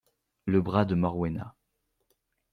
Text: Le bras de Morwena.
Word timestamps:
Le 0.47 0.63
bras 0.63 0.85
de 0.85 0.95
Morwena. 0.95 1.53